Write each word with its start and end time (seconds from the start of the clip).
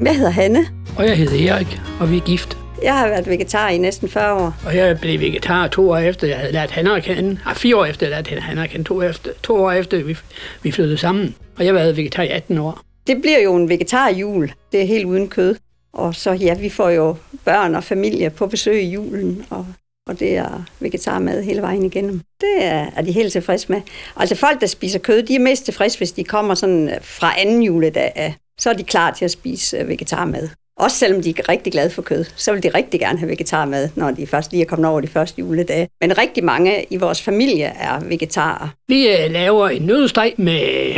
Jeg 0.00 0.16
hedder 0.16 0.30
Hanne. 0.30 0.66
Og 0.98 1.04
jeg 1.06 1.16
hedder 1.16 1.52
Erik, 1.52 1.80
og 2.00 2.10
vi 2.10 2.16
er 2.16 2.20
gift. 2.20 2.58
Jeg 2.82 2.98
har 2.98 3.08
været 3.08 3.26
vegetar 3.26 3.68
i 3.68 3.78
næsten 3.78 4.08
40 4.08 4.34
år. 4.34 4.54
Og 4.66 4.76
jeg 4.76 5.00
blev 5.00 5.20
vegetar 5.20 5.68
to 5.68 5.90
år 5.90 5.96
efter, 5.96 6.26
jeg 6.26 6.38
havde 6.38 6.52
lært 6.52 6.70
Hanna 6.70 6.96
at 6.96 7.02
kende. 7.02 7.38
Ah, 7.46 7.56
fire 7.56 7.76
år 7.76 7.84
efter, 7.84 8.06
jeg 8.06 8.10
lærte 8.16 8.40
Hanna 8.40 8.64
at 8.64 8.70
kende. 8.70 8.84
To, 8.84 9.02
efter, 9.02 9.30
to 9.42 9.56
år 9.56 9.72
efter, 9.72 10.02
vi, 10.02 10.16
vi 10.62 10.70
flyttede 10.70 10.98
sammen. 10.98 11.34
Og 11.56 11.64
jeg 11.64 11.72
har 11.74 11.78
været 11.78 11.96
vegetar 11.96 12.22
i 12.22 12.28
18 12.28 12.58
år. 12.58 12.80
Det 13.06 13.20
bliver 13.22 13.40
jo 13.40 13.56
en 13.56 13.68
vegetarjul. 13.68 14.52
Det 14.72 14.82
er 14.82 14.86
helt 14.86 15.04
uden 15.04 15.28
kød. 15.28 15.56
Og 15.92 16.14
så 16.14 16.32
ja, 16.32 16.54
vi 16.54 16.68
får 16.68 16.90
jo 16.90 17.16
børn 17.44 17.74
og 17.74 17.84
familie 17.84 18.30
på 18.30 18.46
besøg 18.46 18.82
i 18.82 18.90
julen, 18.90 19.44
og, 19.50 19.66
og 20.06 20.20
det 20.20 20.36
er 20.36 20.64
vegetarmad 20.80 21.42
hele 21.42 21.62
vejen 21.62 21.84
igennem. 21.84 22.20
Det 22.40 22.64
er, 22.64 22.86
er 22.96 23.02
de 23.02 23.12
helt 23.12 23.32
tilfredse 23.32 23.72
med. 23.72 23.80
Altså 24.16 24.34
folk, 24.34 24.60
der 24.60 24.66
spiser 24.66 24.98
kød, 24.98 25.22
de 25.22 25.34
er 25.34 25.40
mest 25.40 25.64
tilfredse, 25.64 25.98
hvis 25.98 26.12
de 26.12 26.24
kommer 26.24 26.54
sådan 26.54 26.90
fra 27.02 27.40
anden 27.40 27.62
juledag 27.62 28.12
af. 28.14 28.34
Så 28.58 28.70
er 28.70 28.74
de 28.74 28.84
klar 28.84 29.10
til 29.10 29.24
at 29.24 29.30
spise 29.30 29.76
øh, 29.76 29.88
vegetarmad. 29.88 30.48
Også 30.76 30.96
selvom 30.96 31.22
de 31.22 31.30
er 31.30 31.48
rigtig 31.48 31.72
glade 31.72 31.90
for 31.90 32.02
kød, 32.02 32.24
så 32.36 32.52
vil 32.52 32.62
de 32.62 32.68
rigtig 32.68 33.00
gerne 33.00 33.18
have 33.18 33.28
vegetarmad, 33.28 33.88
når 33.94 34.10
de 34.10 34.26
først 34.26 34.50
lige 34.50 34.62
er 34.62 34.66
kommet 34.66 34.90
over 34.90 35.00
de 35.00 35.08
første 35.08 35.38
juledage. 35.38 35.88
Men 36.00 36.18
rigtig 36.18 36.44
mange 36.44 36.86
i 36.90 36.96
vores 36.96 37.22
familie 37.22 37.64
er 37.64 38.00
vegetarer. 38.00 38.68
Vi 38.88 39.08
øh, 39.08 39.30
laver 39.30 39.68
en 39.68 39.82
nødsteg 39.82 40.34
med, 40.36 40.94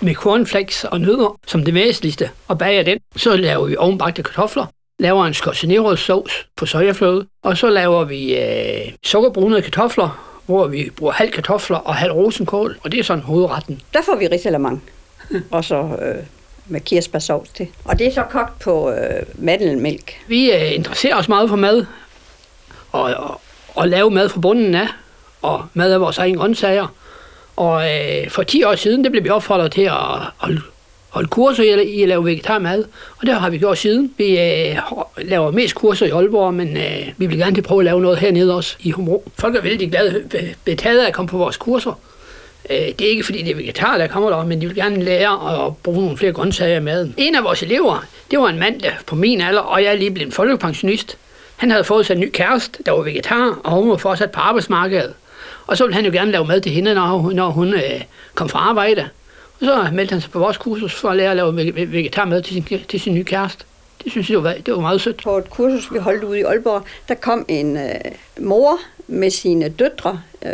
med 0.00 0.14
cornflakes 0.14 0.84
og 0.84 1.00
nødder 1.00 1.38
som 1.46 1.64
det 1.64 1.74
væsentligste, 1.74 2.30
og 2.48 2.58
bager 2.58 2.82
den. 2.82 2.98
Så 3.16 3.36
laver 3.36 3.66
vi 3.66 3.76
ovenbagte 3.76 4.22
kartofler, 4.22 4.66
laver 4.98 5.26
en 5.26 5.34
skorsenero 5.34 5.96
sauce 5.96 6.34
på 6.56 6.66
sojafløde, 6.66 7.26
og 7.44 7.56
så 7.56 7.70
laver 7.70 8.04
vi 8.04 8.38
øh, 8.38 8.92
sukkerbrunede 9.04 9.62
kartofler, 9.62 10.40
hvor 10.46 10.66
vi 10.66 10.90
bruger 10.96 11.12
halv 11.12 11.30
kartofler 11.30 11.76
og 11.76 11.94
halv 11.94 12.12
rosenkål, 12.12 12.78
og 12.82 12.92
det 12.92 13.00
er 13.00 13.04
sådan 13.04 13.24
hovedretten. 13.24 13.80
Der 13.94 14.02
får 14.02 14.16
vi 14.16 14.26
risalamang, 14.26 14.82
og 15.50 15.64
så 15.64 15.76
øh, 15.76 16.24
med 16.68 16.80
kirsebærsovs 16.80 17.48
til. 17.48 17.66
Og 17.84 17.98
det 17.98 18.06
er 18.06 18.10
så 18.10 18.22
kogt 18.30 18.58
på 18.58 18.90
øh, 18.90 19.22
mandelmælk. 19.34 20.14
Vi 20.28 20.52
øh, 20.52 20.74
interesserer 20.74 21.16
os 21.16 21.28
meget 21.28 21.48
for 21.48 21.56
mad, 21.56 21.86
og, 22.92 23.02
og, 23.02 23.40
og 23.74 23.88
lave 23.88 24.10
mad 24.10 24.28
fra 24.28 24.40
bunden 24.40 24.74
af, 24.74 24.88
og 25.42 25.64
mad 25.74 25.92
af 25.92 26.00
vores 26.00 26.18
egen 26.18 26.36
grøntsager. 26.36 26.86
Og 27.56 27.84
øh, 27.90 28.30
for 28.30 28.42
10 28.42 28.62
år 28.62 28.74
siden, 28.74 29.04
det 29.04 29.12
blev 29.12 29.24
vi 29.24 29.28
opfordret 29.28 29.72
til 29.72 29.82
at 29.82 29.92
holde, 30.36 30.60
holde 31.08 31.28
kurser 31.28 31.64
i, 31.64 31.82
i 31.82 32.02
at 32.02 32.08
lave 32.08 32.24
vegetarmad, 32.24 32.84
og 33.18 33.26
det 33.26 33.34
har 33.34 33.50
vi 33.50 33.58
gjort 33.58 33.78
siden. 33.78 34.14
Vi 34.18 34.38
øh, 34.40 34.78
laver 35.18 35.50
mest 35.50 35.74
kurser 35.74 36.06
i 36.06 36.10
Aalborg, 36.10 36.54
men 36.54 36.76
øh, 36.76 37.12
vi 37.16 37.26
vil 37.26 37.38
gerne 37.38 37.62
prøve 37.62 37.80
at 37.80 37.84
lave 37.84 38.00
noget 38.00 38.18
hernede 38.18 38.56
også 38.56 38.76
i 38.80 38.90
Humro. 38.90 39.24
Folk 39.38 39.56
er 39.56 39.60
vældig 39.60 39.90
glade 39.90 40.24
øh, 40.34 40.54
betaget 40.64 41.00
af 41.00 41.06
at 41.06 41.14
komme 41.14 41.28
på 41.28 41.38
vores 41.38 41.56
kurser. 41.56 42.00
Øh, 42.70 42.76
det 42.76 43.00
er 43.00 43.10
ikke 43.10 43.24
fordi, 43.24 43.42
det 43.42 43.50
er 43.50 43.54
vegetar, 43.54 43.98
der 43.98 44.06
kommer 44.06 44.30
der, 44.30 44.44
men 44.44 44.60
de 44.60 44.66
vil 44.66 44.76
gerne 44.76 45.02
lære 45.04 45.66
at 45.66 45.76
bruge 45.76 46.00
nogle 46.02 46.18
flere 46.18 46.32
grøntsager 46.32 46.76
i 46.76 46.82
maden. 46.82 47.14
En 47.16 47.34
af 47.34 47.44
vores 47.44 47.62
elever, 47.62 48.04
det 48.30 48.38
var 48.38 48.48
en 48.48 48.58
mand 48.58 48.80
der 48.80 48.90
på 49.06 49.14
min 49.14 49.40
alder, 49.40 49.60
og 49.60 49.82
jeg 49.82 49.92
er 49.92 49.96
lige 49.96 50.10
blevet 50.10 50.34
folkepensionist. 50.34 51.18
Han 51.56 51.70
havde 51.70 51.84
fået 51.84 52.06
sig 52.06 52.14
en 52.14 52.20
ny 52.20 52.30
kæreste, 52.30 52.82
der 52.86 52.92
var 52.92 53.02
vegetar, 53.02 53.58
og 53.64 53.72
hun 53.72 53.90
var 53.90 53.96
fortsat 53.96 54.30
på 54.30 54.40
arbejdsmarkedet. 54.40 55.14
Og 55.66 55.76
så 55.76 55.84
ville 55.84 55.94
han 55.94 56.04
jo 56.04 56.10
gerne 56.12 56.30
lave 56.30 56.44
mad 56.44 56.60
til 56.60 56.72
hende, 56.72 56.94
når 56.94 57.06
hun, 57.06 57.34
når 57.34 57.48
hun 57.48 57.74
øh, 57.74 58.02
kom 58.34 58.48
fra 58.48 58.58
arbejde. 58.58 59.08
Og 59.60 59.66
så 59.66 59.88
meldte 59.92 60.12
han 60.12 60.20
sig 60.20 60.30
på 60.30 60.38
vores 60.38 60.56
kursus 60.56 60.94
for 60.94 61.08
at 61.08 61.16
lære 61.16 61.30
at 61.30 61.36
lave 61.36 61.56
vegetarmad 61.92 62.42
til 62.42 62.54
sin, 62.54 62.80
til 62.88 63.00
sin 63.00 63.14
nye 63.14 63.24
kæreste. 63.24 63.64
Det 64.04 64.12
synes 64.12 64.30
jeg, 64.30 64.44
var, 64.44 64.54
det 64.66 64.74
var 64.74 64.80
meget 64.80 65.00
sødt. 65.00 65.22
På 65.22 65.38
et 65.38 65.50
kursus, 65.50 65.92
vi 65.92 65.98
holdt 65.98 66.24
ude 66.24 66.38
i 66.38 66.42
Aalborg, 66.42 66.84
der 67.08 67.14
kom 67.14 67.44
en 67.48 67.76
øh, 67.76 67.94
mor 68.40 68.78
med 69.06 69.30
sine 69.30 69.68
døtre, 69.68 70.20
øh, 70.42 70.50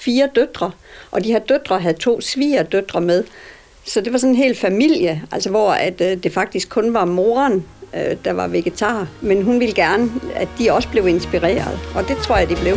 fire 0.00 0.28
døtre, 0.34 0.70
og 1.10 1.24
de 1.24 1.32
her 1.32 1.38
døtre 1.38 1.80
havde 1.80 1.98
to 1.98 2.20
svigerdøtre 2.20 3.00
med. 3.00 3.24
Så 3.84 4.00
det 4.00 4.12
var 4.12 4.18
sådan 4.18 4.30
en 4.30 4.42
hel 4.42 4.56
familie, 4.56 5.22
altså 5.32 5.50
hvor 5.50 5.70
at, 5.70 6.00
øh, 6.00 6.22
det 6.22 6.32
faktisk 6.32 6.68
kun 6.68 6.94
var 6.94 7.04
moren, 7.04 7.64
øh, 7.94 8.16
der 8.24 8.32
var 8.32 8.48
vegetar. 8.48 9.08
Men 9.20 9.42
hun 9.42 9.60
ville 9.60 9.74
gerne, 9.74 10.10
at 10.34 10.48
de 10.58 10.72
også 10.72 10.88
blev 10.88 11.08
inspireret, 11.08 11.78
og 11.94 12.08
det 12.08 12.16
tror 12.16 12.36
jeg, 12.36 12.48
de 12.48 12.56
blev. 12.56 12.76